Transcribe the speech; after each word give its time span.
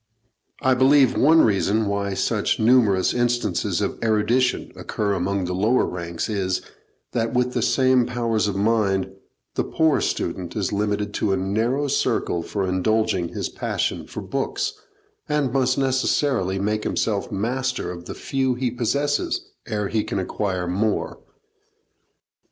I 0.63 0.73
believe 0.73 1.15
one 1.15 1.43
reason 1.43 1.85
why 1.85 2.15
such 2.15 2.59
numerous 2.59 3.13
instances 3.13 3.81
of 3.81 3.99
erudition 4.03 4.71
occur 4.75 5.13
among 5.13 5.45
the 5.45 5.53
lower 5.53 5.85
ranks 5.85 6.27
is, 6.27 6.63
that, 7.11 7.35
with 7.35 7.53
the 7.53 7.61
same 7.61 8.07
powers 8.07 8.47
of 8.47 8.55
mind, 8.55 9.11
the 9.53 9.63
poor 9.63 10.01
student 10.01 10.55
is 10.55 10.73
limited 10.73 11.13
to 11.13 11.33
a 11.33 11.37
narrow 11.37 11.87
circle 11.87 12.41
for 12.41 12.67
indulging 12.67 13.27
his 13.29 13.47
passion 13.49 14.07
for 14.07 14.21
books, 14.21 14.73
and 15.29 15.53
must 15.53 15.77
necessarily 15.77 16.57
make 16.57 16.83
himself 16.83 17.31
master 17.31 17.91
of 17.91 18.05
the 18.05 18.15
few 18.15 18.55
he 18.55 18.71
possesses 18.71 19.51
ere 19.67 19.87
he 19.87 20.03
can 20.03 20.17
acquire 20.17 20.65
more. 20.65 21.19